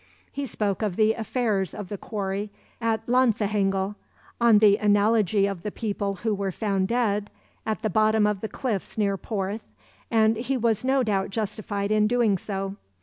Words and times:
He 0.31 0.47
spoke 0.47 0.81
of 0.81 0.95
the 0.95 1.13
affairs 1.13 1.75
of 1.75 1.89
the 1.89 1.97
quarry 1.99 2.49
at 2.81 3.05
Llanfihangel 3.05 3.93
on 4.41 4.57
the 4.57 4.77
analogy 4.77 5.45
of 5.45 5.61
the 5.61 5.69
people 5.71 6.15
who 6.25 6.33
were 6.33 6.51
found 6.51 6.87
dead 6.87 7.29
at 7.67 7.83
the 7.83 7.89
bottom 7.91 8.25
of 8.25 8.39
the 8.39 8.49
cliffs 8.49 8.97
near 8.97 9.15
Porth, 9.15 9.63
and 10.09 10.37
he 10.37 10.57
was 10.57 10.83
no 10.83 11.03
doubt 11.03 11.29
justified 11.29 11.91
in 11.91 12.07
doing 12.07 12.39
so. 12.39 12.77